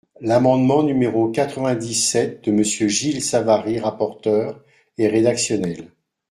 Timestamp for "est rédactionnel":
4.97-5.91